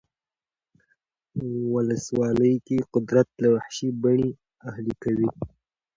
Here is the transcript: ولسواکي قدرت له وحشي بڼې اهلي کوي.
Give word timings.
ولسواکي 1.73 2.77
قدرت 2.93 3.27
له 3.41 3.47
وحشي 3.55 3.89
بڼې 4.01 4.29
اهلي 4.69 4.93
کوي. 5.03 5.29